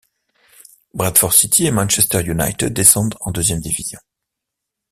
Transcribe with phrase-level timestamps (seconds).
[0.95, 3.99] Bradford City et Manchester United descendent en deuxième division.